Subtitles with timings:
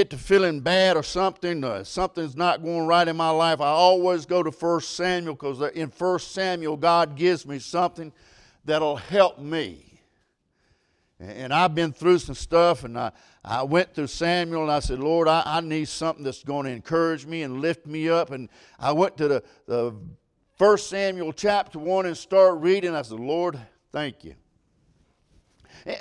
[0.00, 3.66] get to feeling bad or something, uh, something's not going right in my life, I
[3.66, 8.10] always go to 1 Samuel because in 1 Samuel, God gives me something
[8.64, 10.00] that'll help me.
[11.18, 13.12] And I've been through some stuff, and I,
[13.44, 16.72] I went through Samuel, and I said, Lord, I, I need something that's going to
[16.72, 18.30] encourage me and lift me up.
[18.30, 18.48] And
[18.78, 19.94] I went to the, the
[20.56, 22.94] 1 Samuel chapter 1 and started reading.
[22.94, 23.60] I said, Lord,
[23.92, 24.34] thank you.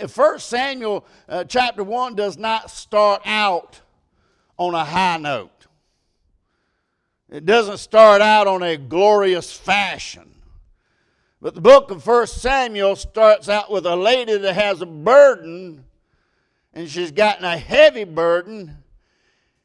[0.08, 3.82] First Samuel uh, chapter 1 does not start out
[4.60, 5.68] on a high note.
[7.32, 10.36] It doesn't start out on a glorious fashion.
[11.42, 15.86] But the book of First Samuel starts out with a lady that has a burden,
[16.74, 18.76] and she's gotten a heavy burden,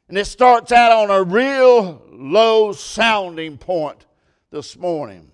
[0.07, 4.05] and it starts out on a real low sounding point
[4.51, 5.29] this morning.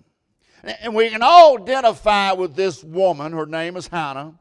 [0.64, 3.32] And we can all identify with this woman.
[3.32, 4.34] Her name is Hannah.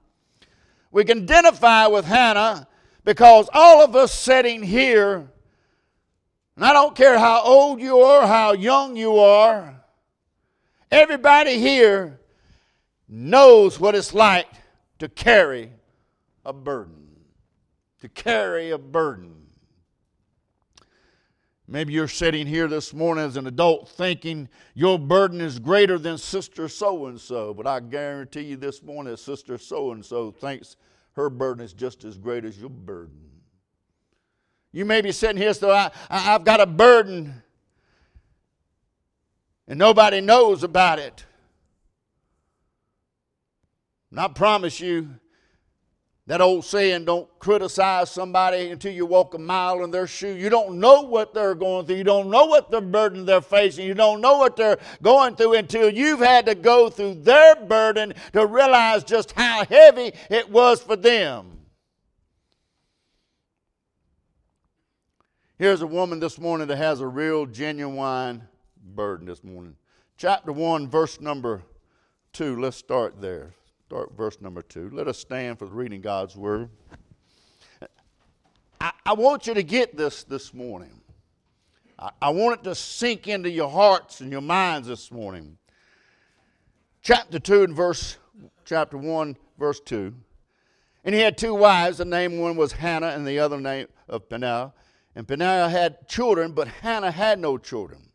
[0.92, 2.68] We can identify with Hannah
[3.04, 5.28] because all of us sitting here,
[6.56, 9.82] and I don't care how old you are, how young you are,
[10.92, 12.20] everybody here
[13.08, 14.48] knows what it's like
[15.00, 15.72] to carry
[16.46, 17.08] a burden.
[18.02, 19.42] To carry a burden.
[21.68, 26.18] Maybe you're sitting here this morning as an adult thinking your burden is greater than
[26.18, 30.76] sister so and so, but I guarantee you this morning sister so and so thinks
[31.14, 33.20] her burden is just as great as your burden.
[34.72, 37.44] You may be sitting here, so I, I, I've got a burden
[39.68, 41.26] and nobody knows about it.
[44.10, 45.10] And I promise you,
[46.28, 50.36] that old saying, don't criticize somebody until you walk a mile in their shoe.
[50.36, 51.96] You don't know what they're going through.
[51.96, 53.88] You don't know what the burden they're facing.
[53.88, 58.14] You don't know what they're going through until you've had to go through their burden
[58.34, 61.58] to realize just how heavy it was for them.
[65.58, 68.48] Here's a woman this morning that has a real, genuine
[68.96, 69.76] burden this morning.
[70.18, 71.64] Chapter 1, verse number
[72.34, 72.60] 2.
[72.60, 73.54] Let's start there.
[73.92, 74.90] Start verse number two.
[74.94, 76.70] Let us stand for reading God's word.
[78.80, 81.02] I, I want you to get this this morning.
[82.00, 85.58] I, I want it to sink into your hearts and your minds this morning.
[87.02, 88.18] Chapter 2 and verse,
[88.64, 90.14] chapter 1, verse 2.
[91.04, 91.98] And he had two wives.
[91.98, 94.72] The name one was Hannah and the other name of Peninnah.
[95.18, 98.11] And Peninnah had children, but Hannah had no children.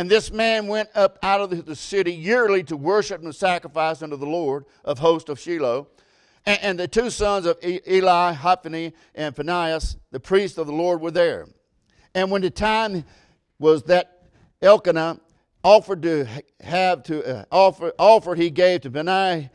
[0.00, 4.16] And this man went up out of the city yearly to worship and sacrifice unto
[4.16, 5.88] the Lord of hosts of Shiloh.
[6.46, 11.02] And, and the two sons of Eli, Hophni, and Phinehas, the priests of the Lord,
[11.02, 11.48] were there.
[12.14, 13.04] And when the time
[13.58, 14.22] was that
[14.62, 15.20] Elkanah
[15.62, 16.26] offered to
[16.62, 19.50] have to uh, offer he gave to Peninnah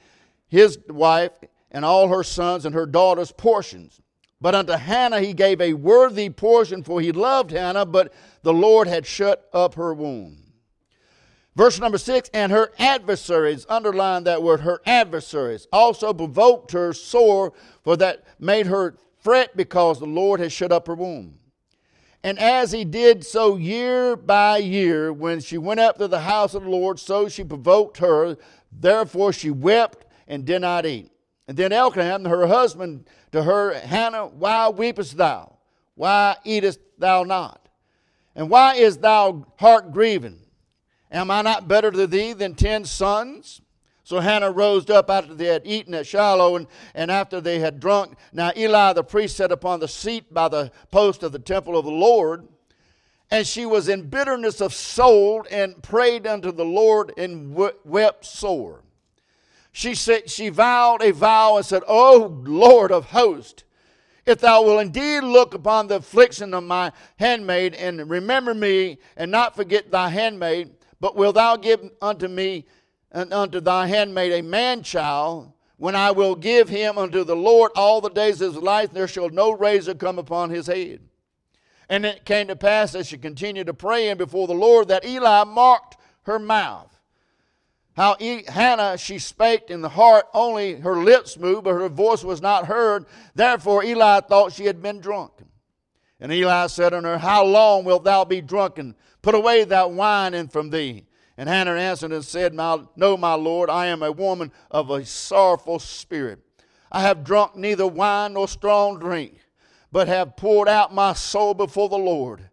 [0.48, 1.32] his wife
[1.72, 4.00] and all her sons and her daughters portions.
[4.46, 8.14] But unto Hannah he gave a worthy portion, for he loved Hannah, but
[8.44, 10.38] the Lord had shut up her womb.
[11.56, 17.54] Verse number six, and her adversaries, underline that word, her adversaries, also provoked her sore,
[17.84, 21.40] for that made her fret because the Lord had shut up her womb.
[22.24, 26.54] And as he did so year by year, when she went up to the house
[26.54, 28.38] of the Lord, so she provoked her.
[28.72, 31.10] Therefore she wept and did not eat.
[31.48, 35.58] And then Elkanah, her husband, to her, Hannah, why weepest thou?
[35.94, 37.70] Why eatest thou not?
[38.36, 40.40] And why is thou heart grieving?
[41.12, 43.62] Am I not better to thee than ten sons?
[44.04, 47.80] So Hannah rose up after they had eaten at Shiloh, and, and after they had
[47.80, 48.18] drunk.
[48.34, 51.86] Now Eli the priest sat upon the seat by the post of the temple of
[51.86, 52.48] the Lord.
[53.32, 58.84] And she was in bitterness of soul and prayed unto the Lord and wept sore.
[59.76, 63.66] She said she vowed a vow and said, O Lord of hosts,
[64.26, 69.30] if thou wilt indeed look upon the affliction of my handmaid and remember me and
[69.30, 70.72] not forget thy handmaid,
[71.02, 72.66] but wilt thou give unto me
[73.12, 77.74] and unto thy handmaid a man child, when I will give him unto the Lord
[77.76, 81.02] all the days of his life, there shall no razor come upon his head.
[81.90, 85.04] And it came to pass as she continued to pray and before the Lord that
[85.04, 86.95] Eli marked her mouth.
[87.96, 92.42] How Hannah she spake in the heart, only her lips moved, but her voice was
[92.42, 93.06] not heard.
[93.34, 95.32] Therefore Eli thought she had been drunk.
[96.20, 98.96] And Eli said unto her, How long wilt thou be drunken?
[99.22, 101.06] Put away that wine from thee.
[101.38, 105.80] And Hannah answered and said, No, my Lord, I am a woman of a sorrowful
[105.80, 106.40] spirit.
[106.92, 109.40] I have drunk neither wine nor strong drink,
[109.92, 112.50] but have poured out my soul before the Lord.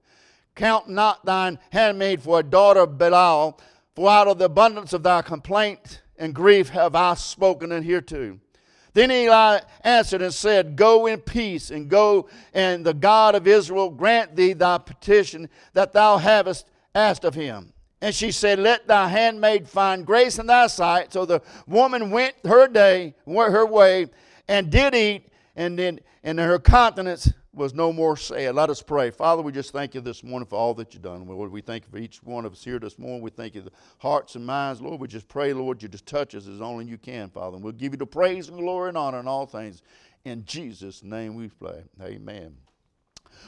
[0.55, 3.61] Count not thine handmaid for a daughter of Belial,
[3.95, 8.39] for out of the abundance of thy complaint and grief have I spoken and hereto.
[8.95, 13.47] Then Eli uh, answered and said, Go in peace, and go, and the God of
[13.47, 17.73] Israel grant thee thy petition that thou hast asked of him.
[18.03, 21.13] And she said, Let thy handmaid find grace in thy sight.
[21.13, 24.09] So the woman went her day, went her way,
[24.47, 28.55] and did eat, and then and her countenance was no more sad.
[28.55, 29.11] Let us pray.
[29.11, 31.27] Father, we just thank you this morning for all that you've done.
[31.27, 33.21] Lord, we thank you for each one of us here this morning.
[33.21, 34.81] We thank you the hearts and minds.
[34.81, 37.57] Lord, we just pray, Lord, you just touch us as only you can, Father.
[37.57, 39.83] And we'll give you the praise and glory and honor in all things.
[40.25, 41.85] In Jesus' name we pray.
[42.01, 42.57] Amen.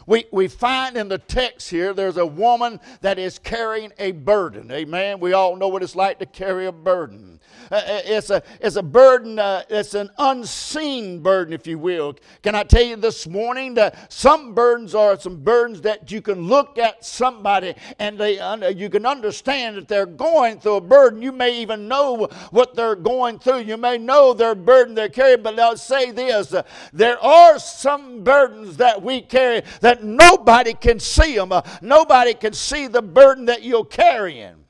[0.07, 4.71] We, we find in the text here there's a woman that is carrying a burden.
[4.71, 5.21] Amen.
[5.21, 7.41] We all know what it's like to carry a burden.
[7.71, 12.15] Uh, uh, it's, a, it's a burden, uh, it's an unseen burden, if you will.
[12.43, 16.47] Can I tell you this morning that some burdens are some burdens that you can
[16.47, 21.23] look at somebody and they, uh, you can understand that they're going through a burden.
[21.23, 23.61] You may even know what they're going through.
[23.61, 28.23] You may know their burden they're carrying, but I'll say this uh, there are some
[28.23, 31.53] burdens that we carry that nobody can see them.
[31.53, 34.65] Uh, nobody can see the burden that you're carrying.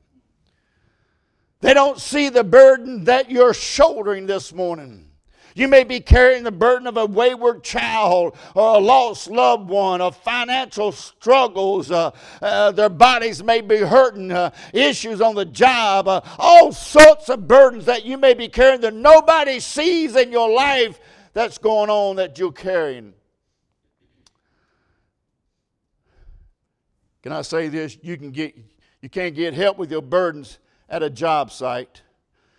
[1.60, 5.04] They don't see the burden that you're shouldering this morning.
[5.54, 10.00] You may be carrying the burden of a wayward child or a lost loved one,
[10.00, 11.92] of financial struggles.
[11.92, 12.10] Uh,
[12.42, 17.46] uh, their bodies may be hurting, uh, issues on the job, uh, all sorts of
[17.46, 20.98] burdens that you may be carrying that nobody sees in your life
[21.34, 23.14] that's going on that you're carrying.
[27.24, 27.96] Can I say this?
[28.02, 28.54] You can get
[29.00, 30.58] you can't get help with your burdens
[30.90, 32.02] at a job site.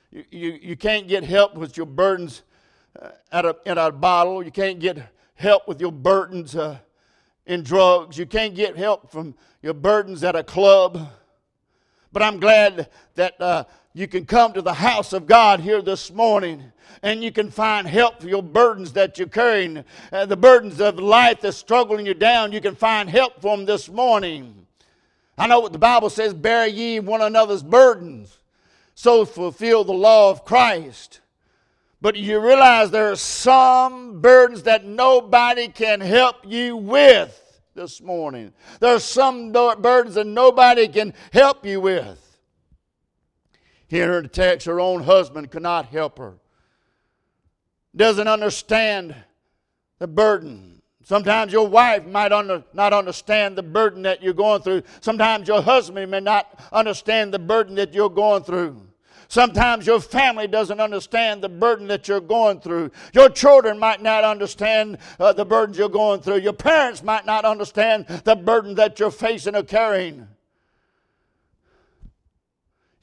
[0.10, 2.42] You, you, you can't get help with your burdens
[3.00, 4.44] uh, at a, in a bottle.
[4.44, 4.98] You can't get
[5.36, 6.80] help with your burdens uh,
[7.46, 8.18] in drugs.
[8.18, 11.12] You can't get help from your burdens at a club.
[12.12, 13.66] But I'm glad that uh,
[13.96, 16.62] you can come to the house of God here this morning
[17.02, 21.00] and you can find help for your burdens that you're carrying, uh, the burdens of
[21.00, 22.52] life that's struggling you down.
[22.52, 24.68] You can find help for them this morning.
[25.38, 28.38] I know what the Bible says bear ye one another's burdens,
[28.96, 31.22] so fulfill the law of Christ.
[32.02, 38.52] But you realize there are some burdens that nobody can help you with this morning.
[38.82, 42.25] There are some burdens that nobody can help you with.
[43.88, 46.36] Here in the text, her own husband could not help her
[47.96, 49.16] doesn't understand
[50.00, 50.82] the burden.
[51.04, 54.84] Sometimes your wife might under, not understand the burden that you're going through.
[55.02, 58.82] Sometimes your husband may not understand the burden that you're going through.
[59.28, 62.92] Sometimes your family doesn't understand the burden that you're going through.
[63.14, 66.38] Your children might not understand uh, the burdens you're going through.
[66.38, 70.28] Your parents might not understand the burden that you're facing or carrying.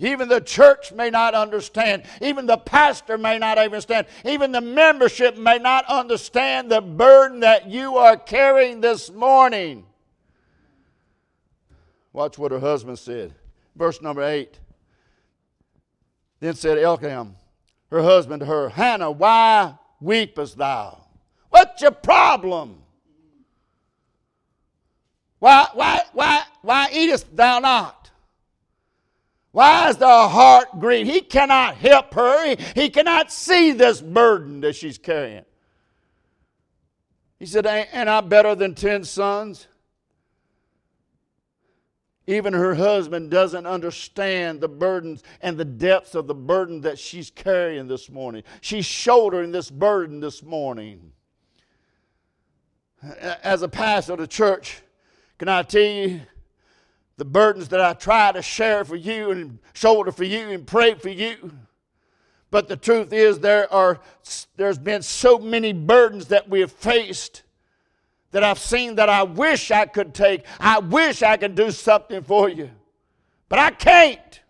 [0.03, 2.03] Even the church may not understand.
[2.21, 4.09] Even the pastor may not understand.
[4.25, 9.87] Even the membership may not understand the burden that you are carrying this morning.
[12.13, 13.33] Watch what her husband said.
[13.77, 14.59] Verse number 8.
[16.41, 17.31] Then said Elkanah,
[17.91, 21.05] her husband, to her, Hannah, why weepest thou?
[21.49, 22.83] What's your problem?
[25.39, 28.02] Why, why, why, why eatest thou not?
[29.53, 31.11] Why is the heart grieved?
[31.11, 32.47] He cannot help her.
[32.47, 35.45] He, he cannot see this burden that she's carrying.
[37.39, 39.69] He said, Ain't I better than ten sons?
[42.27, 47.31] Even her husband doesn't understand the burdens and the depths of the burden that she's
[47.31, 48.44] carrying this morning.
[48.61, 51.13] She's shouldering this burden this morning.
[53.43, 54.81] As a pastor of the church,
[55.37, 56.21] can I tell you,
[57.17, 60.95] the burdens that I try to share for you and shoulder for you and pray
[60.95, 61.53] for you.
[62.51, 64.01] But the truth is, there are,
[64.57, 67.43] there's been so many burdens that we have faced
[68.31, 70.45] that I've seen that I wish I could take.
[70.59, 72.71] I wish I could do something for you,
[73.49, 74.41] but I can't.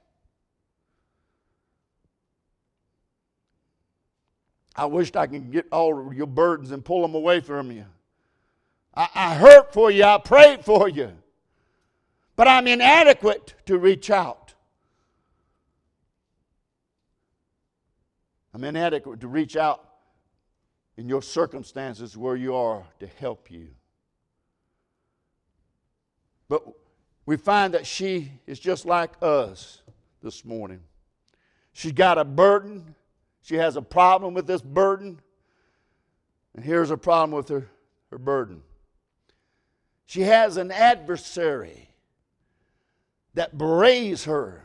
[4.74, 7.84] I wished I could get all your burdens and pull them away from you.
[8.94, 10.04] I, I hurt for you.
[10.04, 11.12] I prayed for you
[12.36, 14.54] but I'm inadequate to reach out.
[18.54, 19.82] I'm inadequate to reach out
[20.96, 23.68] in your circumstances where you are to help you.
[26.48, 26.62] But
[27.24, 29.82] we find that she is just like us
[30.22, 30.80] this morning.
[31.72, 32.94] She's got a burden.
[33.40, 35.20] She has a problem with this burden.
[36.54, 37.70] And here's a problem with her,
[38.10, 38.62] her burden.
[40.04, 41.91] She has an adversary
[43.34, 44.62] that berates her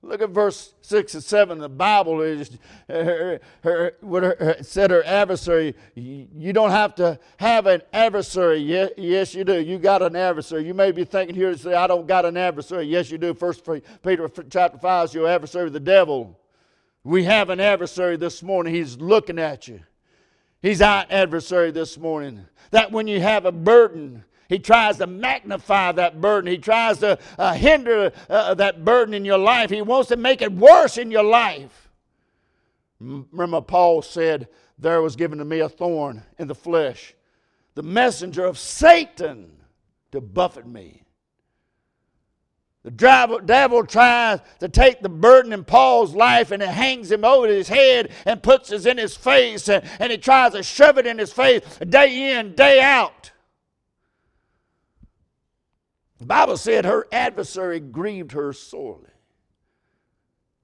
[0.00, 1.58] Look at verse 6 and 7.
[1.58, 2.56] The Bible is,
[2.88, 8.58] her, her, her, said her adversary, you don't have to have an adversary.
[8.58, 9.60] Yes, yes, you do.
[9.60, 10.64] You got an adversary.
[10.64, 12.84] You may be thinking here to say, I don't got an adversary.
[12.84, 13.34] Yes, you do.
[13.34, 13.68] First
[14.02, 16.38] Peter chapter 5 is your adversary, the devil.
[17.02, 18.74] We have an adversary this morning.
[18.74, 19.80] He's looking at you.
[20.62, 22.46] He's our adversary this morning.
[22.70, 26.50] That when you have a burden, he tries to magnify that burden.
[26.50, 29.68] He tries to uh, hinder uh, that burden in your life.
[29.68, 31.90] He wants to make it worse in your life.
[32.98, 37.14] Remember, Paul said, There was given to me a thorn in the flesh,
[37.74, 39.52] the messenger of Satan
[40.12, 41.02] to buffet me.
[42.84, 47.22] The devil, devil tries to take the burden in Paul's life and it hangs him
[47.22, 50.96] over his head and puts it in his face and, and he tries to shove
[50.96, 53.32] it in his face day in, day out.
[56.18, 59.10] The Bible said her adversary grieved her sorely.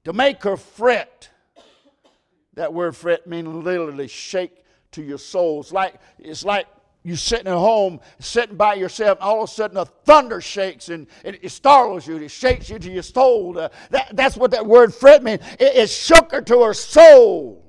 [0.05, 1.31] To make her fret.
[2.55, 5.61] That word fret means literally shake to your soul.
[5.61, 6.67] It's like, it's like
[7.03, 10.89] you sitting at home, sitting by yourself, and all of a sudden a thunder shakes
[10.89, 12.17] and, and it startles you.
[12.17, 13.59] It shakes you to your soul.
[13.59, 15.41] Uh, that, that's what that word fret means.
[15.59, 17.65] It, it shook her to her soul.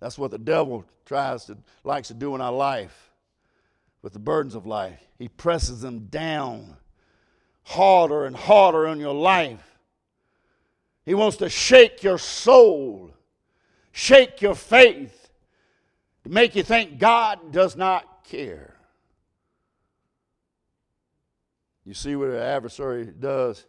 [0.00, 3.09] That's what the devil tries to likes to do in our life
[4.02, 5.00] with the burdens of life.
[5.18, 6.76] He presses them down
[7.62, 9.78] harder and harder on your life.
[11.04, 13.12] He wants to shake your soul,
[13.92, 15.30] shake your faith,
[16.24, 18.76] to make you think God does not care.
[21.84, 23.66] You see what an adversary does?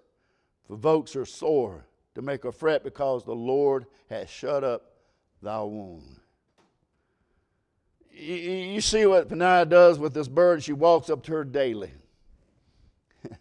[0.67, 1.85] Provokes her sore
[2.15, 4.93] to make her fret because the Lord has shut up
[5.41, 6.20] thy womb
[8.21, 10.63] you see what Peninnah does with this bird.
[10.63, 11.91] She walks up to her daily.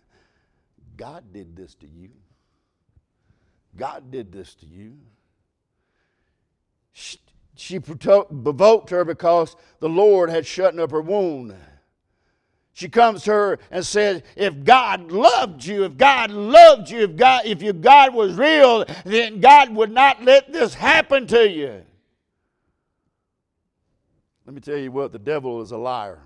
[0.96, 2.10] God did this to you.
[3.76, 4.96] God did this to you.
[6.92, 7.18] She,
[7.54, 11.54] she provoked her because the Lord had shut up her wound.
[12.72, 17.16] She comes to her and says, If God loved you, if God loved you, if
[17.16, 21.82] God, if your God was real, then God would not let this happen to you.
[24.50, 26.18] Let me tell you what, the devil is a liar.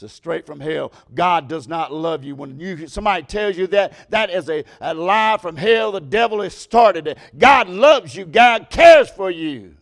[0.00, 0.92] It's straight from hell.
[1.12, 2.36] God does not love you.
[2.36, 5.90] When you somebody tells you that, that is a, a lie from hell.
[5.90, 7.18] The devil has started it.
[7.36, 8.26] God loves you.
[8.26, 9.74] God cares for you.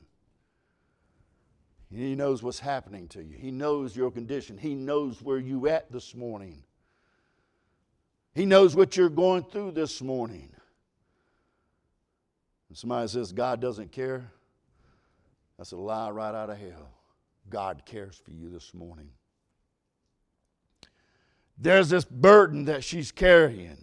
[1.95, 3.37] He knows what's happening to you.
[3.37, 4.57] He knows your condition.
[4.57, 6.63] He knows where you at this morning.
[8.35, 10.49] He knows what you're going through this morning.
[12.71, 14.33] And somebody says God doesn't care.
[15.59, 16.89] That's a lie right out of hell.
[17.51, 19.11] God cares for you this morning.
[21.59, 23.79] There's this burden that she's carrying.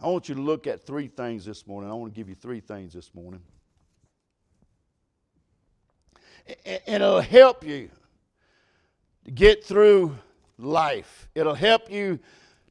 [0.00, 1.90] I want you to look at three things this morning.
[1.90, 3.40] I want to give you three things this morning.
[6.64, 7.90] And it'll help you
[9.24, 10.16] to get through
[10.58, 11.28] life.
[11.34, 12.20] It'll help you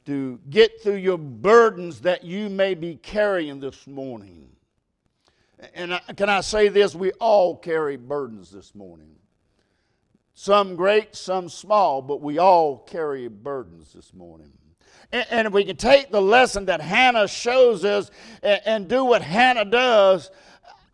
[0.05, 4.49] to get through your burdens that you may be carrying this morning.
[5.73, 6.95] And can I say this?
[6.95, 9.15] We all carry burdens this morning.
[10.33, 14.51] Some great, some small, but we all carry burdens this morning.
[15.11, 18.09] And if we can take the lesson that Hannah shows us
[18.41, 20.31] and do what Hannah does,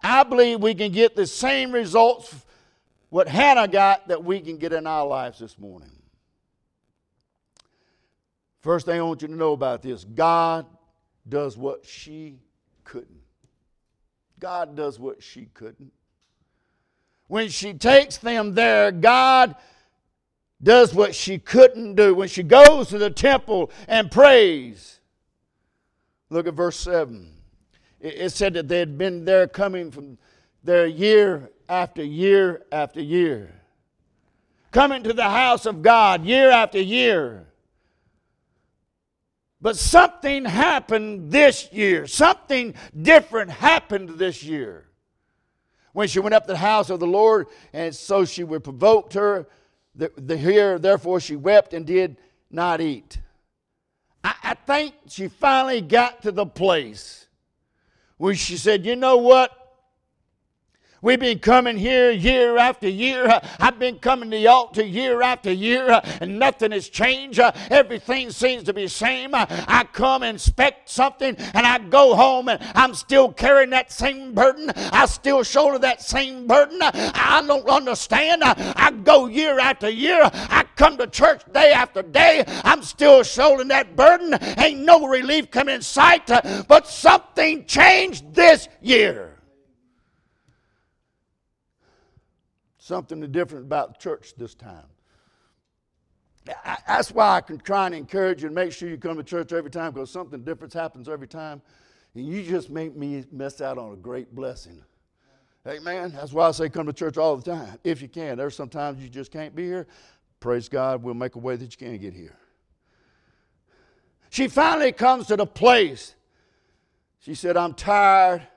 [0.04, 2.46] I believe we can get the same results
[3.10, 5.92] what Hannah got that we can get in our lives this morning.
[8.62, 10.66] First thing I want you to know about this God
[11.28, 12.40] does what she
[12.84, 13.19] couldn't.
[14.40, 15.92] God does what she couldn't.
[17.28, 19.56] When she takes them there, God
[20.62, 22.14] does what she couldn't do.
[22.16, 25.00] When she goes to the temple and prays,
[26.30, 27.32] look at verse 7.
[28.00, 30.18] It said that they had been there coming from
[30.64, 33.54] there year after year after year.
[34.72, 37.49] Coming to the house of God year after year.
[39.62, 42.08] But something happened this year.
[42.08, 44.86] Something different happened this year.
[45.92, 49.14] When she went up to the house of the Lord, and so she would provoked
[49.14, 49.48] her.
[49.96, 52.18] The, the here, therefore, she wept and did
[52.50, 53.20] not eat.
[54.24, 57.28] I, I think she finally got to the place
[58.18, 59.59] where she said, You know what?
[61.02, 63.40] We've been coming here year after year.
[63.60, 67.40] I've been coming to the altar year after year, and nothing has changed.
[67.40, 69.32] Everything seems to be the same.
[69.34, 74.34] I come and inspect something, and I go home, and I'm still carrying that same
[74.34, 74.72] burden.
[74.76, 76.80] I still shoulder that same burden.
[76.82, 78.44] I don't understand.
[78.44, 80.30] I go year after year.
[80.34, 82.44] I come to church day after day.
[82.66, 84.38] I'm still shouldering that burden.
[84.58, 86.28] Ain't no relief come in sight,
[86.68, 89.29] but something changed this year.
[92.90, 94.84] Something different about church this time.
[96.66, 99.24] I, that's why I can try and encourage you and make sure you come to
[99.24, 101.62] church every time because something different happens every time.
[102.16, 104.82] And you just make me miss out on a great blessing.
[105.68, 106.12] Amen.
[106.16, 108.38] That's why I say come to church all the time if you can.
[108.38, 109.86] There's sometimes you just can't be here.
[110.40, 112.36] Praise God, we'll make a way that you can get here.
[114.32, 116.16] She finally comes to the place.
[117.20, 118.48] She said, I'm tired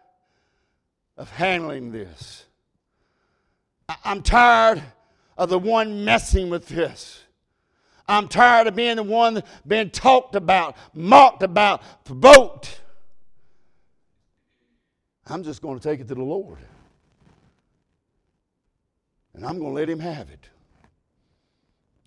[1.18, 2.46] of handling this.
[4.04, 4.82] I'm tired
[5.36, 7.20] of the one messing with this.
[8.08, 12.80] I'm tired of being the one being talked about, mocked about, provoked.
[15.26, 16.58] I'm just going to take it to the Lord.
[19.34, 20.48] And I'm going to let Him have it.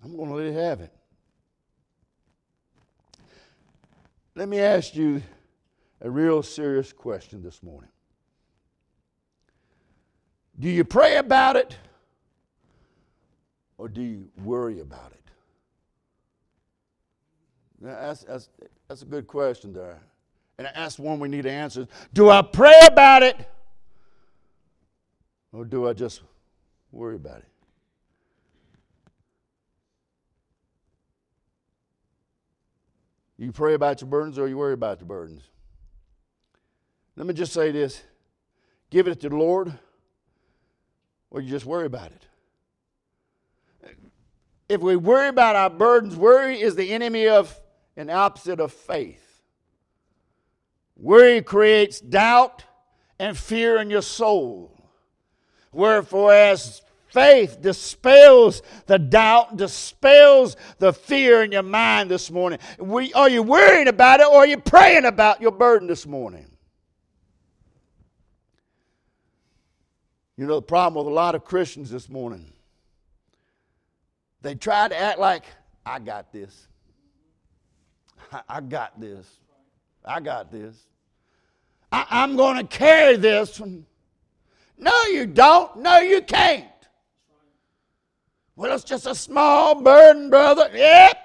[0.03, 0.93] I'm going to let Him have it.
[4.35, 5.23] Let me ask you
[6.01, 7.89] a real serious question this morning.
[10.59, 11.77] Do you pray about it
[13.77, 15.21] or do you worry about it?
[17.81, 18.49] That's, that's,
[18.87, 19.99] that's a good question there.
[20.57, 21.87] And that's one we need to answer.
[22.13, 23.37] Do I pray about it
[25.51, 26.21] or do I just
[26.91, 27.47] worry about it?
[33.37, 35.43] You pray about your burdens or you worry about your burdens?
[37.17, 38.03] Let me just say this
[38.89, 39.77] give it to the Lord
[41.29, 42.25] or you just worry about it.
[44.67, 47.59] If we worry about our burdens, worry is the enemy of
[47.97, 49.21] an opposite of faith.
[50.97, 52.63] Worry creates doubt
[53.19, 54.71] and fear in your soul.
[55.71, 62.59] Wherefore, as faith dispels the doubt, dispels the fear in your mind this morning.
[62.79, 66.54] We, are you worrying about it or are you praying about your burden this morning?
[70.37, 72.51] You know, the problem with a lot of Christians this morning,
[74.41, 75.43] they try to act like,
[75.85, 76.67] I got this.
[78.49, 79.27] I, got this.
[80.03, 80.75] I got this.
[81.91, 83.61] I, I'm going to carry this.
[84.77, 85.77] No, you don't.
[85.77, 86.65] No, you can't.
[88.57, 90.69] Well, it's just a small burden, brother.
[90.73, 91.17] Yep.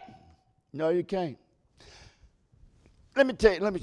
[0.72, 1.37] No, you can't.
[3.16, 3.80] Let me tell you, let me.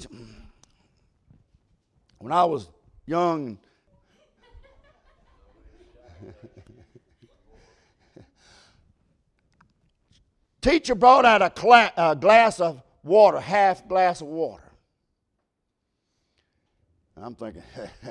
[2.18, 2.68] When I was
[3.06, 3.58] young
[10.60, 14.64] Teacher brought out a, cla- a glass of water, half glass of water.
[17.16, 17.62] I'm thinking,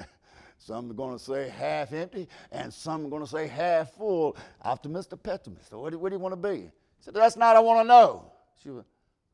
[0.58, 4.36] some are going to say half empty, and some are going to say half full.
[4.62, 5.72] Optimist or pessimist?
[5.72, 6.70] What do, what do you want to be?
[7.00, 8.32] Said, That's not I want to know.
[8.62, 8.86] She said,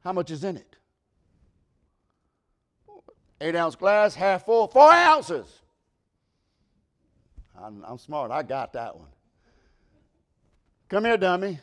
[0.03, 0.75] How much is in it?
[3.41, 5.61] Eight ounce glass, half full, four ounces.
[7.61, 8.31] I'm, I'm smart.
[8.31, 9.09] I got that one.
[10.89, 11.59] Come here, dummy.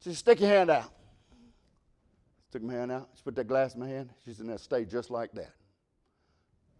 [0.00, 0.92] Just stick your hand out.
[2.52, 3.08] Took my hand out.
[3.14, 4.10] She put that glass in my hand.
[4.24, 5.52] She said, now stay just like that.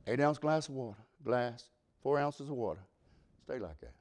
[0.06, 1.64] Eight ounce glass of water, glass,
[2.02, 2.80] four ounces of water.
[3.44, 3.92] Stay like that.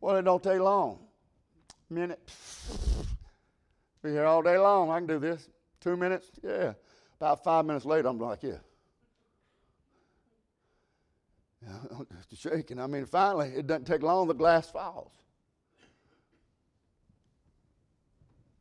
[0.00, 0.98] Well, it don't take long.
[1.88, 2.20] Minute.
[4.02, 4.90] Be here all day long.
[4.90, 5.48] I can do this.
[5.80, 6.30] Two minutes?
[6.42, 6.74] Yeah.
[7.20, 8.58] About five minutes later, I'm like, yeah
[12.34, 12.78] shaking.
[12.78, 14.28] I mean, finally, it doesn't take long.
[14.28, 15.12] The glass falls.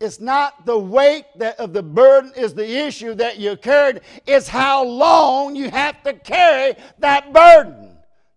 [0.02, 4.02] It's not the weight that of the burden is the issue that you carried.
[4.26, 7.92] It's how long you have to carry that burden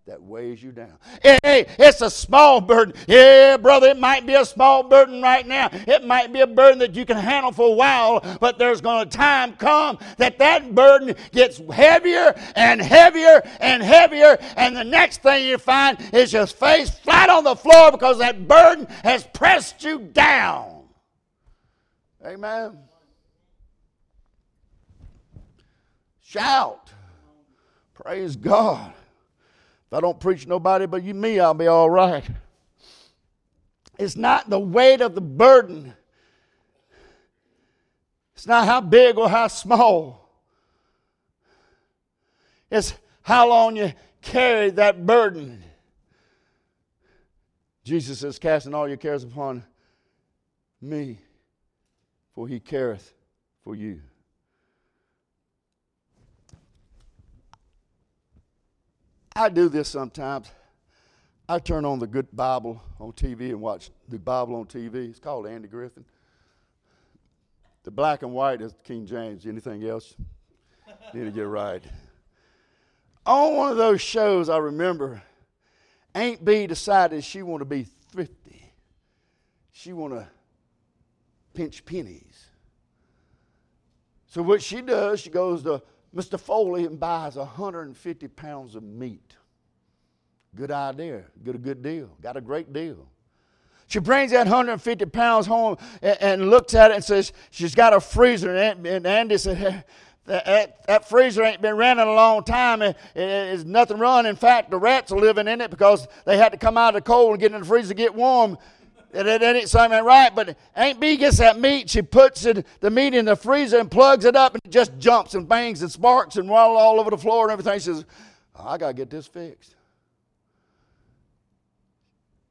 [0.06, 0.92] that weighs you down.
[1.22, 2.94] Hey, it's a small burden.
[3.08, 5.70] Yeah, brother, it might be a small burden right now.
[5.72, 9.08] It might be a burden that you can handle for a while, but there's going
[9.08, 15.22] to time come that that burden gets heavier and heavier and heavier, and the next
[15.22, 19.82] thing you find is your face flat on the floor because that burden has pressed
[19.84, 20.83] you down.
[22.24, 22.78] Amen.
[26.22, 26.90] Shout.
[27.92, 28.92] Praise God.
[29.86, 32.24] If I don't preach nobody but you me, I'll be all right.
[33.98, 35.94] It's not the weight of the burden.
[38.34, 40.28] It's not how big or how small.
[42.70, 45.62] It's how long you carry that burden.
[47.84, 49.62] Jesus says, casting all your cares upon
[50.80, 51.18] me,
[52.34, 53.14] for he careth
[53.62, 54.00] for you.
[59.36, 60.50] I do this sometimes.
[61.48, 65.10] I turn on the good Bible on TV and watch the Bible on TV.
[65.10, 66.04] It's called Andy Griffin.
[67.82, 69.44] The black and white is King James.
[69.44, 70.14] Anything else?
[71.12, 71.82] Need to get right.
[73.26, 75.22] On one of those shows, I remember
[76.14, 78.72] Aunt Bee decided she want to be thrifty.
[79.72, 80.28] She want to
[81.54, 82.46] pinch pennies.
[84.26, 85.82] So what she does, she goes to
[86.14, 86.38] Mr.
[86.38, 89.36] Foley and buys 150 pounds of meat.
[90.54, 91.24] Good idea.
[91.44, 92.10] Get a good deal.
[92.20, 93.08] Got a great deal.
[93.86, 97.92] She brings that 150 pounds home and, and looks at it and says, She's got
[97.92, 98.54] a freezer.
[98.54, 99.84] And Andy said,
[100.26, 102.80] that, that, that, freezer ain't been running a long time.
[102.80, 104.24] It, it, it's nothing run.
[104.24, 107.04] In fact, the rats are living in it because they had to come out of
[107.04, 108.56] the cold and get in the freezer to get warm.
[109.14, 110.34] It, it, ain't something right.
[110.34, 111.88] But Aunt Bee gets that meat.
[111.88, 114.98] She puts it, the meat in the freezer and plugs it up and it just
[114.98, 117.78] jumps and bangs and sparks and all, all over the floor and everything.
[117.78, 118.04] She says,
[118.56, 119.76] oh, I got to get this fixed.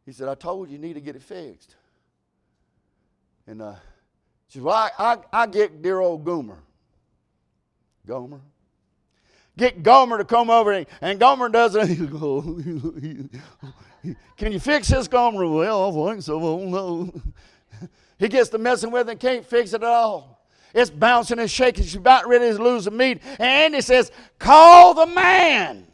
[0.06, 1.76] He said, I told you you need to get it fixed.
[3.46, 3.76] And uh,
[4.48, 6.58] she said, Well, I, I, I get dear old Goomer.
[8.08, 8.42] Gomer.
[9.58, 11.90] Get Gomer to come over, and, and Gomer does it.
[14.38, 15.48] Can you fix this, Gomer?
[15.48, 16.42] Well, I think so.
[16.42, 17.14] Oh, no.
[18.20, 20.46] he gets to messing with it and can't fix it at all.
[20.74, 21.84] It's bouncing and shaking.
[21.84, 23.22] She's about ready to lose the meat.
[23.40, 25.86] And Andy says, Call the man.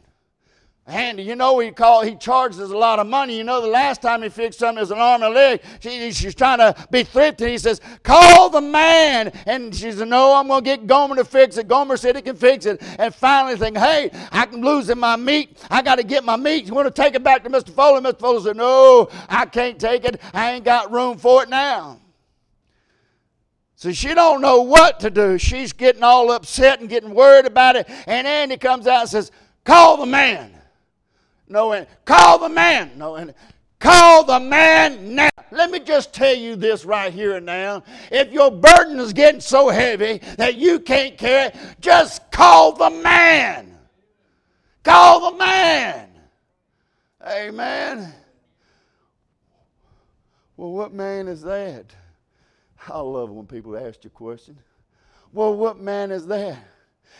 [0.90, 3.36] Andy, you know he call he charges a lot of money.
[3.36, 5.62] You know the last time he fixed something was an arm and a leg.
[5.80, 7.48] She, she's trying to be thrifty.
[7.50, 11.24] He says, "Call the man." And she said, "No, I'm going to get Gomer to
[11.24, 12.82] fix it." Gomer said he can fix it.
[12.98, 15.58] And finally, think, "Hey, I'm losing my meat.
[15.70, 16.66] I got to get my meat.
[16.66, 17.70] You want to take it back to Mr.
[17.70, 18.18] Foley?" Mr.
[18.18, 20.20] Foley said, "No, I can't take it.
[20.34, 22.00] I ain't got room for it now."
[23.76, 25.38] So she don't know what to do.
[25.38, 27.88] She's getting all upset and getting worried about it.
[28.06, 29.30] And Andy comes out and says,
[29.64, 30.59] "Call the man."
[31.50, 32.92] No, and call the man.
[32.96, 33.34] No, and
[33.80, 35.28] call the man now.
[35.50, 37.82] Let me just tell you this right here and now.
[38.12, 42.90] If your burden is getting so heavy that you can't carry it, just call the
[42.90, 43.76] man.
[44.84, 46.10] Call the man.
[47.26, 48.14] Amen.
[50.56, 51.86] Well, what man is that?
[52.88, 54.56] I love when people ask you a question.
[55.32, 56.62] Well, what man is that?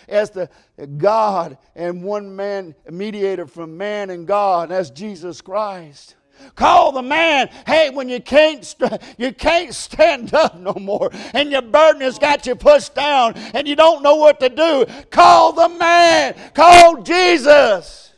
[0.09, 0.48] As the
[0.96, 6.16] God and one man mediator from man and God, that's Jesus Christ.
[6.55, 7.48] Call the man.
[7.66, 12.18] Hey, when you can't st- you can't stand up no more, and your burden has
[12.18, 14.87] got you pushed down, and you don't know what to do.
[15.11, 16.35] Call the man.
[16.55, 18.12] Call Jesus.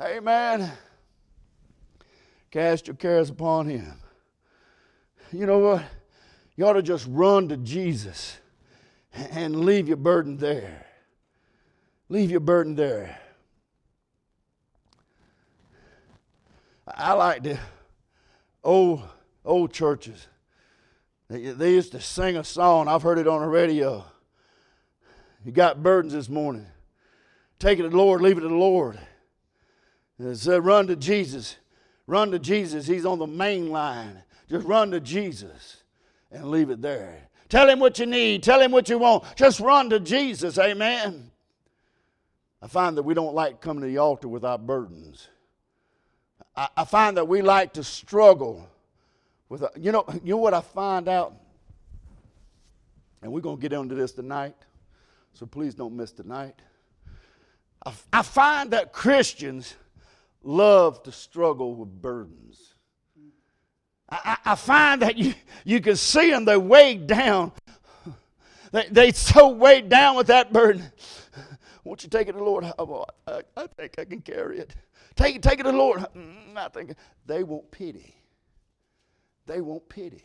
[0.00, 0.70] Amen.
[2.50, 3.94] Cast your cares upon Him.
[5.32, 5.84] You know what?
[6.56, 8.38] You ought to just run to Jesus
[9.12, 10.86] and leave your burden there.
[12.08, 13.18] Leave your burden there.
[16.86, 17.58] I like the
[18.64, 19.02] old
[19.44, 20.26] old churches.
[21.28, 22.88] They, they used to sing a song.
[22.88, 24.04] I've heard it on the radio.
[25.44, 26.66] You got burdens this morning.
[27.58, 28.98] Take it to the Lord, leave it to the Lord.
[30.18, 31.56] It said, run to Jesus.
[32.06, 32.86] Run to Jesus.
[32.86, 34.22] He's on the main line.
[34.48, 35.82] Just run to Jesus
[36.30, 37.27] and leave it there.
[37.48, 38.42] Tell him what you need.
[38.42, 39.24] Tell him what you want.
[39.36, 40.58] Just run to Jesus.
[40.58, 41.30] Amen.
[42.60, 45.28] I find that we don't like coming to the altar with our burdens.
[46.56, 48.68] I, I find that we like to struggle
[49.48, 51.34] with, a, you know, you know what I find out?
[53.22, 54.54] And we're going to get into this tonight,
[55.32, 56.54] so please don't miss tonight.
[57.84, 59.74] I, I find that Christians
[60.42, 62.74] love to struggle with burdens.
[64.10, 67.52] I, I, find that you, you can see them, they're weighed down.
[68.72, 70.90] They, they so weighed down with that burden.
[71.84, 72.64] Won't you take it to the Lord?
[72.64, 72.72] I,
[73.26, 74.74] I, I think I can carry it.
[75.16, 76.00] Take it, take it to the Lord.
[76.16, 76.94] Mm, I think
[77.26, 78.14] they want pity.
[79.46, 80.22] They want pity.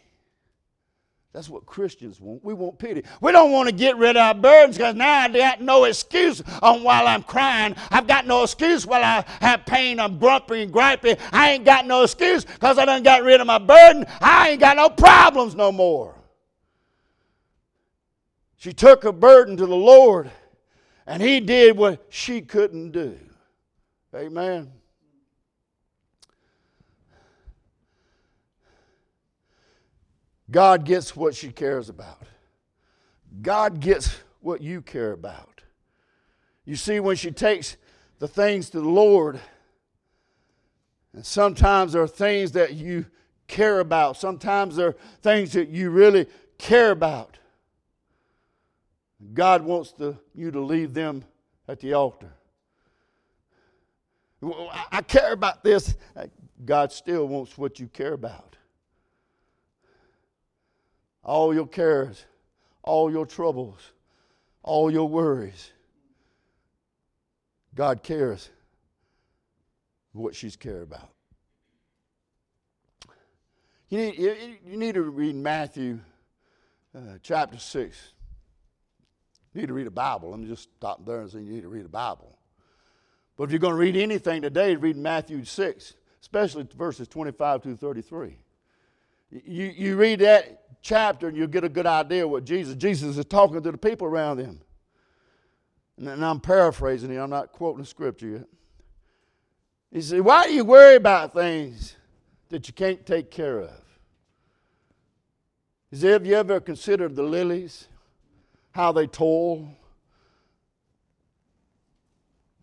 [1.34, 2.44] That's what Christians want.
[2.46, 3.04] We want pity.
[3.20, 6.44] We don't want to get rid of our burdens because now I got no excuse
[6.62, 7.76] on while I'm crying.
[7.90, 10.00] I've got no excuse while I have pain.
[10.00, 11.20] I'm grumpy and gripey.
[11.32, 14.06] I ain't got no excuse because I done got rid of my burden.
[14.22, 16.16] I ain't got no problems no more.
[18.58, 20.30] She took her burden to the Lord
[21.08, 23.18] and he did what she couldn't do.
[24.16, 24.72] Amen.
[30.50, 32.24] God gets what she cares about.
[33.42, 35.62] God gets what you care about.
[36.66, 37.78] You see, when she takes
[38.20, 39.40] the things to the Lord.
[41.14, 43.06] And sometimes there are things that you
[43.48, 44.16] care about.
[44.16, 46.28] Sometimes there are things that you really
[46.58, 47.38] care about.
[49.34, 51.26] God wants to, you to leave them
[51.68, 52.32] at the altar.
[54.92, 55.96] I care about this.
[56.64, 58.56] God still wants what you care about.
[61.24, 62.26] All your cares,
[62.82, 63.80] all your troubles,
[64.62, 65.72] all your worries.
[67.76, 68.50] God cares
[70.12, 71.10] what she's cared about.
[73.90, 74.18] You need,
[74.66, 76.00] you, need to read Matthew
[76.98, 78.12] uh, chapter 6.
[79.54, 80.32] You need to read a Bible.
[80.32, 82.38] Let me just stop there and say you need to read a Bible.
[83.38, 87.76] But if you're going to read anything today, read Matthew 6, especially verses 25 to
[87.76, 88.38] 33.
[89.30, 93.26] You, you read that chapter and you'll get a good idea what Jesus, Jesus is
[93.26, 94.62] talking to the people around him.
[95.98, 98.48] And I'm paraphrasing here, I'm not quoting the scripture yet.
[99.92, 101.96] He said, Why do you worry about things
[102.50, 103.72] that you can't take care of?
[105.90, 107.88] He said, Have you ever considered the lilies,
[108.72, 109.70] how they toil?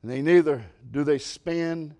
[0.02, 1.94] And they neither do they spin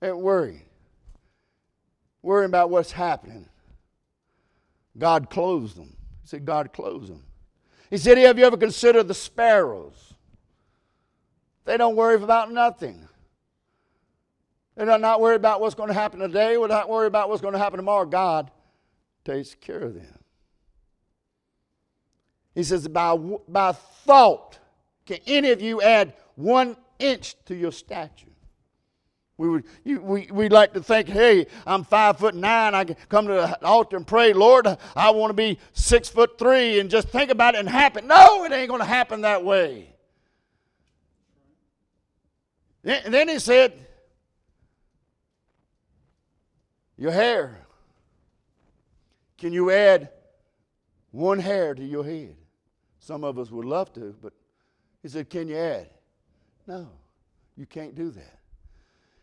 [0.00, 0.67] and worry.
[2.28, 3.48] Worrying about what's happening.
[4.98, 5.96] God clothes them.
[6.20, 7.24] He said, God clothes them.
[7.88, 10.12] He said, Have you ever considered the sparrows?
[11.64, 13.08] They don't worry about nothing.
[14.76, 16.54] They're not worried about what's going to happen today.
[16.58, 18.04] They're not worried about what's going to happen tomorrow.
[18.04, 18.50] God
[19.24, 20.18] takes care of them.
[22.54, 24.58] He says, by, by thought,
[25.06, 28.27] can any of you add one inch to your stature?
[29.38, 32.74] We would you, we we like to think, hey, I'm five foot nine.
[32.74, 36.38] I can come to the altar and pray, Lord, I want to be six foot
[36.38, 38.06] three, and just think about it and happen.
[38.06, 39.94] No, it ain't going to happen that way.
[42.84, 43.86] And then he said,
[46.98, 47.58] your hair.
[49.38, 50.10] Can you add
[51.12, 52.36] one hair to your head?
[52.98, 54.32] Some of us would love to, but
[55.02, 55.88] he said, Can you add?
[56.66, 56.88] No,
[57.56, 58.37] you can't do that.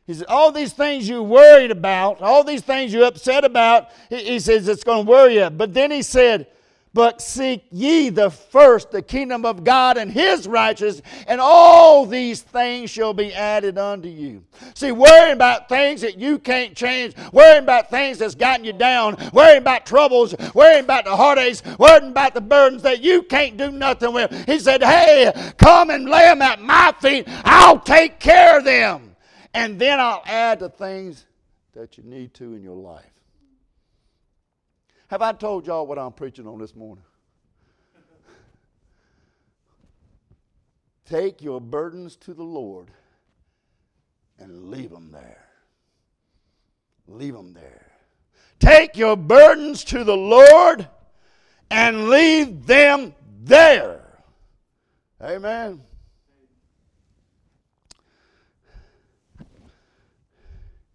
[0.07, 4.23] He said, All these things you're worried about, all these things you're upset about, he,
[4.23, 5.49] he says it's going to worry you.
[5.49, 6.45] But then he said,
[6.93, 12.43] But seek ye the first the kingdom of God and his righteousness, and all these
[12.43, 14.43] things shall be added unto you.
[14.75, 19.17] See, worrying about things that you can't change, worrying about things that's gotten you down,
[19.33, 23.71] worrying about troubles, worrying about the heartaches, worrying about the burdens that you can't do
[23.71, 24.45] nothing with.
[24.45, 27.27] He said, Hey, come and lay them at my feet.
[27.43, 29.14] I'll take care of them
[29.55, 31.25] and then I'll add the things
[31.73, 33.05] that you need to in your life.
[35.07, 37.03] Have I told y'all what I'm preaching on this morning?
[41.05, 42.89] Take your burdens to the Lord
[44.39, 45.45] and leave them there.
[47.07, 47.91] Leave them there.
[48.59, 50.87] Take your burdens to the Lord
[51.69, 53.13] and leave them
[53.43, 54.01] there.
[55.21, 55.81] Amen.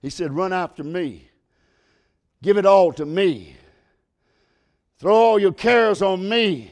[0.00, 1.28] He said, Run after me.
[2.42, 3.56] Give it all to me.
[4.98, 6.70] Throw all your cares on me.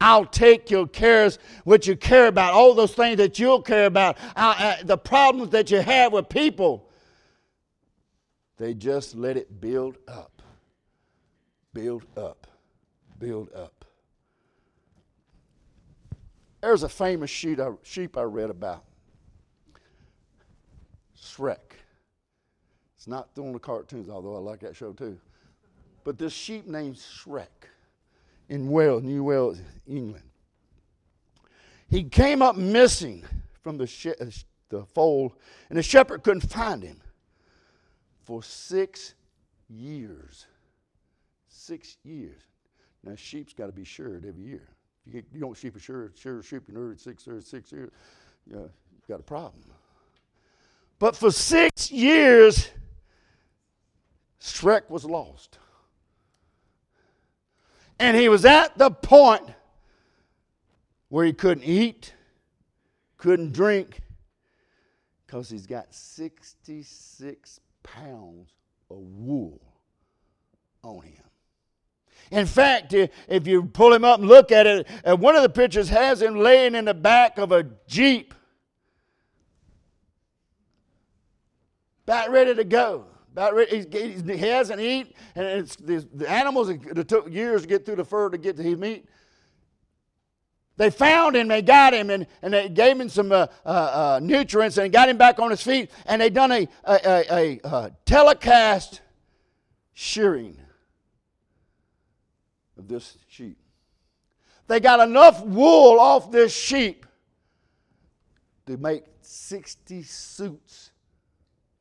[0.00, 4.16] I'll take your cares, what you care about, all those things that you'll care about,
[4.36, 6.88] uh, the problems that you have with people.
[8.58, 10.42] They just let it build up,
[11.72, 12.46] build up,
[13.18, 13.84] build up.
[16.60, 18.84] There's a famous sheep I read about
[21.20, 21.67] Shrek.
[22.98, 25.16] It's not throwing the cartoons, although I like that show too.
[26.02, 27.68] But this sheep named Shrek
[28.48, 30.24] in Wales, New Wales, England.
[31.88, 33.24] He came up missing
[33.62, 34.24] from the, uh,
[34.68, 35.34] the fold,
[35.70, 37.00] and the shepherd couldn't find him
[38.24, 39.14] for six
[39.68, 40.46] years.
[41.46, 42.42] Six years.
[43.04, 44.68] Now, sheep's got to be sheared every year.
[45.06, 47.90] You, you don't sheep a shear, shear sheep in every six six years,
[48.44, 49.62] you know, you've got a problem.
[50.98, 52.70] But for six years,
[54.40, 55.58] Shrek was lost.
[57.98, 59.50] And he was at the point
[61.08, 62.14] where he couldn't eat,
[63.16, 64.00] couldn't drink,
[65.26, 68.52] because he's got 66 pounds
[68.90, 69.60] of wool
[70.82, 71.24] on him.
[72.30, 75.48] In fact, if you pull him up and look at it, uh, one of the
[75.48, 78.34] pictures has him laying in the back of a Jeep,
[82.04, 83.06] about ready to go.
[83.38, 87.94] About ready, he hasn't eaten, and it's, the animals it took years to get through
[87.94, 89.06] the fur to get to his meat.
[90.76, 94.20] they found him, they got him, and, and they gave him some uh, uh, uh,
[94.20, 95.92] nutrients and got him back on his feet.
[96.06, 99.02] And they done a, a, a, a uh, telecast
[99.94, 100.58] shearing
[102.76, 103.58] of this sheep.
[104.66, 107.06] They got enough wool off this sheep
[108.66, 110.90] to make 60 suits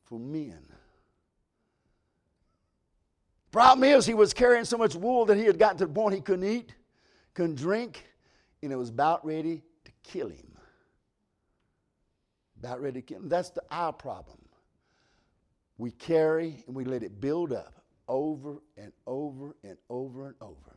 [0.03, 0.66] for men.
[3.51, 6.15] Problem is, he was carrying so much wool that he had gotten to the point
[6.15, 6.73] he couldn't eat,
[7.33, 8.05] couldn't drink,
[8.61, 10.51] and it was about ready to kill him.
[12.59, 13.29] About ready to kill him.
[13.29, 14.37] That's the, our problem.
[15.77, 17.73] We carry and we let it build up
[18.07, 20.76] over and over and over and over.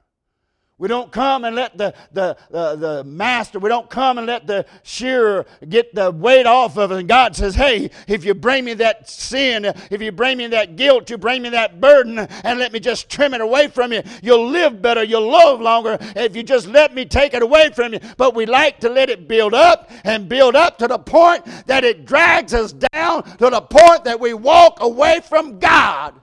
[0.80, 4.46] We don't come and let the, the, the, the, master, we don't come and let
[4.46, 7.00] the shearer get the weight off of us.
[7.00, 10.76] And God says, hey, if you bring me that sin, if you bring me that
[10.76, 14.02] guilt, you bring me that burden, and let me just trim it away from you,
[14.22, 17.92] you'll live better, you'll live longer if you just let me take it away from
[17.92, 18.00] you.
[18.16, 21.84] But we like to let it build up and build up to the point that
[21.84, 26.14] it drags us down to the point that we walk away from God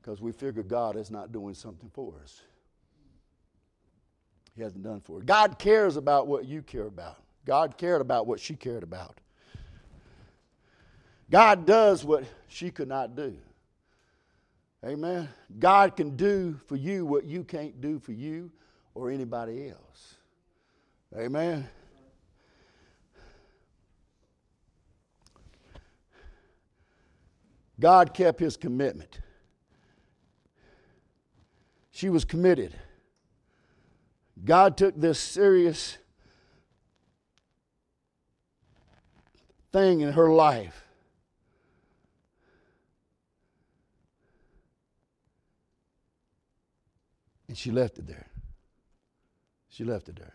[0.00, 2.42] because we figure God is not doing something for us.
[4.54, 5.24] He hasn't done for her.
[5.24, 7.16] God cares about what you care about.
[7.44, 9.18] God cared about what she cared about.
[11.30, 13.36] God does what she could not do.
[14.84, 15.28] Amen.
[15.58, 18.50] God can do for you what you can't do for you
[18.94, 20.16] or anybody else.
[21.16, 21.68] Amen.
[27.80, 29.20] God kept his commitment.
[31.90, 32.74] She was committed.
[34.44, 35.98] God took this serious
[39.72, 40.84] thing in her life.
[47.48, 48.26] And she left it there.
[49.68, 50.34] She left it there.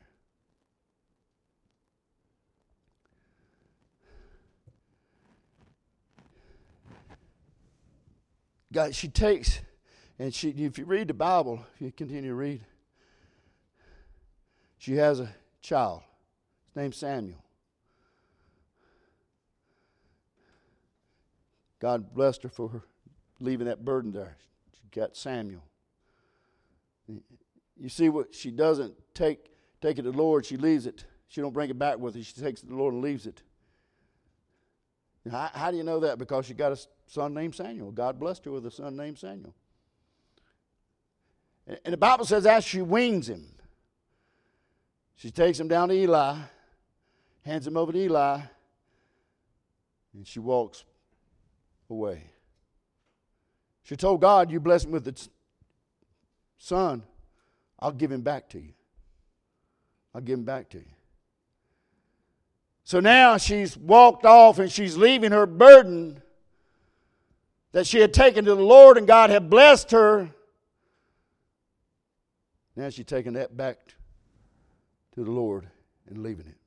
[8.71, 9.61] God, she takes,
[10.19, 12.61] and she, if you read the Bible, if you continue to read,
[14.87, 15.27] she has a
[15.61, 16.01] child.
[16.67, 17.43] His name's Samuel.
[21.81, 22.83] God blessed her for her
[23.41, 24.37] leaving that burden there.
[24.71, 25.65] She got Samuel.
[27.05, 31.03] You see what she doesn't take take it to the Lord, she leaves it.
[31.27, 32.23] She don't bring it back with her.
[32.23, 33.41] She takes it to the Lord and leaves it.
[35.29, 36.17] How, how do you know that?
[36.17, 37.91] Because she got a son named Samuel.
[37.91, 39.53] God blessed her with a son named Samuel.
[41.83, 43.56] And the Bible says as she weans him,
[45.17, 46.37] she takes him down to Eli,
[47.43, 48.39] hands him over to Eli,
[50.13, 50.85] and she walks
[51.89, 52.21] away.
[53.81, 55.27] She told God, You bless him with the
[56.59, 57.01] son,
[57.79, 58.73] I'll give him back to you.
[60.13, 60.85] I'll give him back to you.
[62.83, 66.21] So now she's walked off and she's leaving her burden
[67.71, 70.29] that she had taken to the Lord and God had blessed her.
[72.75, 73.77] Now she's taking that back
[75.17, 75.67] to the Lord
[76.07, 76.57] and leaving it.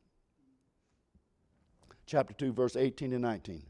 [2.05, 3.63] Chapter 2, verse 18 and 19.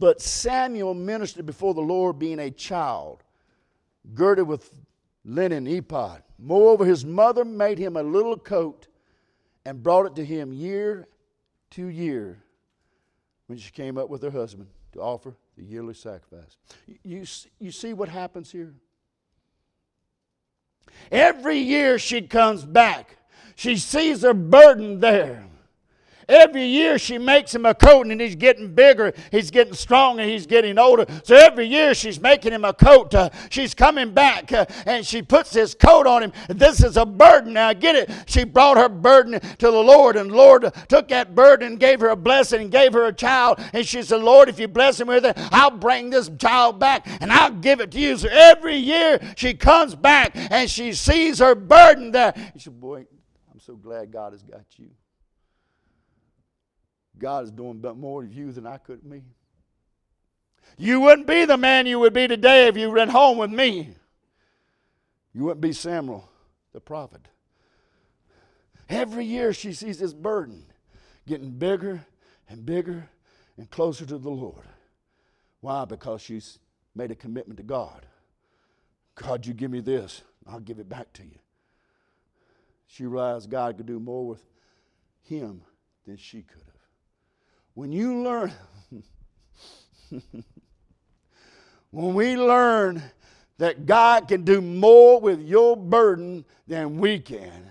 [0.00, 3.22] But Samuel ministered before the Lord, being a child,
[4.12, 4.72] girded with
[5.24, 6.24] linen ephod.
[6.36, 8.88] Moreover, his mother made him a little coat
[9.64, 11.06] and brought it to him year
[11.70, 12.42] to year
[13.46, 16.56] when she came up with her husband to offer the yearly sacrifice.
[17.04, 17.24] You,
[17.60, 18.74] you see what happens here?
[21.10, 23.16] Every year she comes back.
[23.56, 25.49] She sees her burden there.
[26.28, 30.46] Every year she makes him a coat and he's getting bigger, he's getting stronger, he's
[30.46, 31.06] getting older.
[31.24, 33.14] So every year she's making him a coat.
[33.14, 36.32] Uh, she's coming back uh, and she puts this coat on him.
[36.48, 37.54] This is a burden.
[37.54, 38.10] Now get it.
[38.26, 42.00] She brought her burden to the Lord and the Lord took that burden and gave
[42.00, 43.58] her a blessing and gave her a child.
[43.72, 47.06] And she said, Lord, if you bless him with it, I'll bring this child back
[47.20, 48.16] and I'll give it to you.
[48.16, 52.34] So every year she comes back and she sees her burden there.
[52.54, 53.06] She said, Boy,
[53.52, 54.90] I'm so glad God has got you.
[57.20, 59.22] God is doing more of you than I could me.
[60.76, 63.94] You wouldn't be the man you would be today if you went home with me.
[65.32, 66.28] You wouldn't be Samuel,
[66.72, 67.28] the prophet.
[68.88, 70.64] Every year she sees this burden
[71.26, 72.04] getting bigger
[72.48, 73.08] and bigger
[73.56, 74.64] and closer to the Lord.
[75.60, 75.84] Why?
[75.84, 76.58] Because she's
[76.94, 78.06] made a commitment to God.
[79.14, 81.38] God, you give me this, I'll give it back to you.
[82.86, 84.42] She realized God could do more with
[85.22, 85.62] him
[86.06, 86.62] than she could.
[87.80, 88.52] When you learn,
[91.90, 93.02] when we learn
[93.56, 97.70] that God can do more with your burden than we can.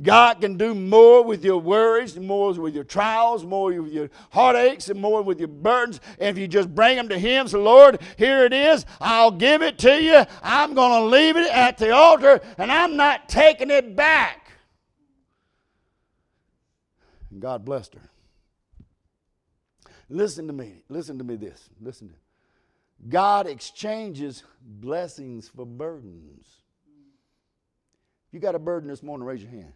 [0.00, 4.90] God can do more with your worries, more with your trials, more with your heartaches,
[4.90, 5.98] and more with your burdens.
[6.20, 8.86] If you just bring them to Him, say, Lord, here it is.
[9.00, 10.22] I'll give it to you.
[10.40, 14.52] I'm going to leave it at the altar, and I'm not taking it back.
[17.32, 18.08] And God blessed her.
[20.08, 20.82] Listen to me.
[20.88, 21.68] Listen to me this.
[21.80, 22.20] Listen to me.
[23.08, 26.46] God exchanges blessings for burdens.
[28.32, 29.72] You got a burden this morning, raise your hand.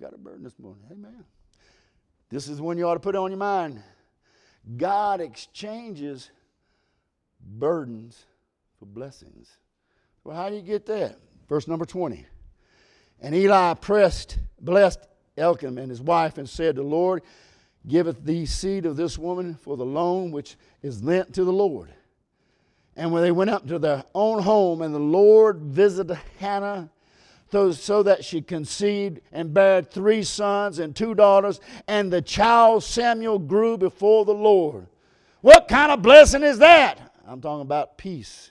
[0.00, 0.82] Got a burden this morning.
[0.90, 1.24] Amen.
[2.28, 3.82] This is one you ought to put on your mind.
[4.76, 6.30] God exchanges
[7.40, 8.26] burdens
[8.78, 9.56] for blessings.
[10.24, 11.18] Well, how do you get that?
[11.48, 12.26] Verse number 20.
[13.20, 15.00] And Eli pressed, blessed
[15.36, 17.22] Elkanah and his wife and said, The Lord
[17.86, 21.92] giveth thee seed of this woman for the loan which is lent to the Lord.
[22.96, 26.90] And when they went up to their own home, and the Lord visited Hannah
[27.50, 33.38] so that she conceived and bare three sons and two daughters, and the child Samuel
[33.38, 34.86] grew before the Lord.
[35.42, 37.14] What kind of blessing is that?
[37.26, 38.50] I'm talking about peace.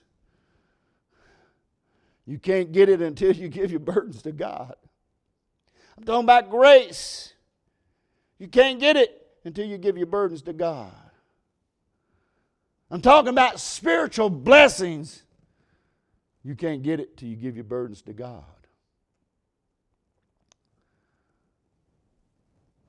[2.26, 4.76] You can't get it until you give your burdens to God.
[5.98, 7.34] I'm talking about grace.
[8.38, 10.92] You can't get it until you give your burdens to God.
[12.92, 15.24] I'm talking about spiritual blessings.
[16.44, 18.44] You can't get it till you give your burdens to God.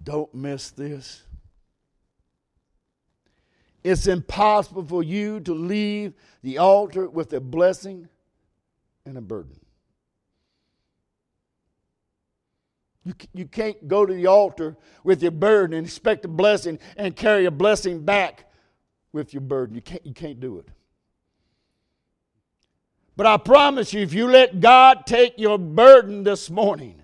[0.03, 1.23] Don't miss this.
[3.83, 8.09] It's impossible for you to leave the altar with a blessing
[9.05, 9.59] and a burden.
[13.07, 17.15] You, you can't go to the altar with your burden and expect a blessing and
[17.15, 18.51] carry a blessing back
[19.13, 19.77] with your burden.
[19.77, 20.67] You can't, you can't do it.
[23.17, 27.01] But I promise you, if you let God take your burden this morning,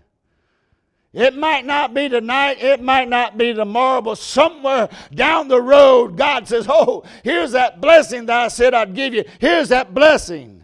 [1.12, 6.16] it might not be tonight, it might not be tomorrow, but somewhere down the road,
[6.16, 9.24] God says, Oh, here's that blessing that I said I'd give you.
[9.38, 10.61] Here's that blessing.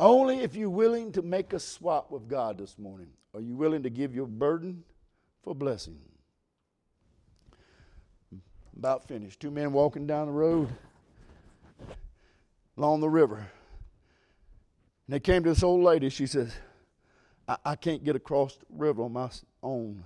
[0.00, 3.82] Only if you're willing to make a swap with God this morning are you willing
[3.82, 4.84] to give your burden
[5.42, 5.98] for blessing.
[8.76, 9.40] About finished.
[9.40, 10.68] Two men walking down the road
[12.76, 13.38] along the river.
[13.38, 13.48] And
[15.08, 16.10] they came to this old lady.
[16.10, 16.54] She says,
[17.48, 19.30] I, I can't get across the river on my
[19.64, 20.04] own.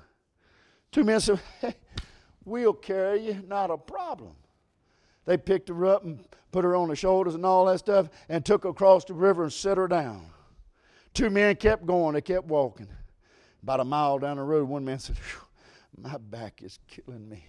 [0.90, 1.74] Two men said, hey,
[2.44, 4.34] We'll carry you, not a problem.
[5.24, 8.44] They picked her up and put her on the shoulders and all that stuff and
[8.44, 10.26] took her across the river and set her down.
[11.14, 12.88] Two men kept going, they kept walking.
[13.62, 15.16] About a mile down the road, one man said,
[15.96, 17.44] My back is killing me.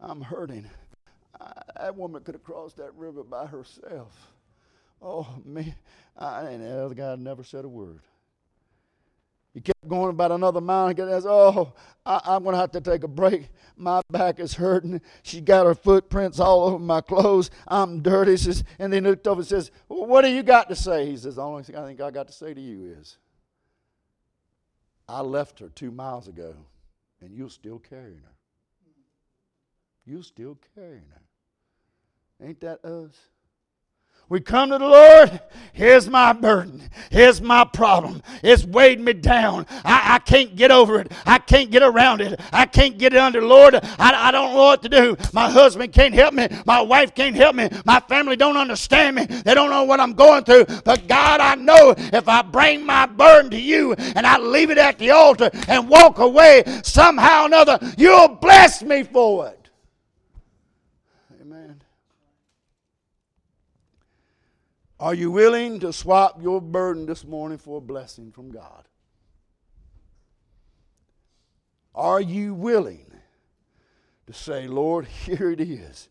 [0.00, 0.68] I'm hurting.
[1.40, 4.32] I, that woman could have crossed that river by herself.
[5.00, 5.74] Oh, me.
[6.16, 8.00] I, and the other guy never said a word.
[9.58, 11.72] He kept going about another mile and says, Oh,
[12.06, 13.48] I, am going to have to take a break.
[13.76, 15.00] My back is hurting.
[15.24, 17.50] She got her footprints all over my clothes.
[17.66, 18.36] I'm dirty.
[18.36, 21.06] Says, and then he looked over and says, well, What do you got to say?
[21.06, 23.16] He says, The only thing I think I got to say to you is,
[25.08, 26.54] I left her two miles ago,
[27.20, 28.36] and you're still carrying her.
[30.06, 32.46] You're still carrying her.
[32.46, 33.16] Ain't that us?
[34.28, 35.40] We come to the Lord.
[35.72, 36.82] Here's my burden.
[37.10, 38.22] Here's my problem.
[38.42, 39.64] It's weighed me down.
[39.84, 41.10] I, I can't get over it.
[41.24, 42.38] I can't get around it.
[42.52, 43.40] I can't get it under.
[43.40, 45.16] Lord, I, I don't know what to do.
[45.32, 46.46] My husband can't help me.
[46.66, 47.70] My wife can't help me.
[47.86, 49.24] My family don't understand me.
[49.24, 50.66] They don't know what I'm going through.
[50.84, 54.78] But God, I know if I bring my burden to you and I leave it
[54.78, 59.57] at the altar and walk away somehow or another, you'll bless me for it.
[65.00, 68.84] Are you willing to swap your burden this morning for a blessing from God?
[71.94, 73.08] Are you willing
[74.28, 76.08] to say, Lord, here it is.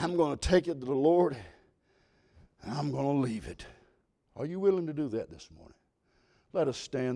[0.00, 1.36] I'm going to take it to the Lord
[2.62, 3.66] and I'm going to leave it.
[4.36, 5.74] Are you willing to do that this morning?
[6.52, 7.14] Let us stand